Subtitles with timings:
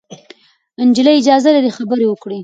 [0.89, 2.39] نجلۍ اجازه لري خبرې وکړي.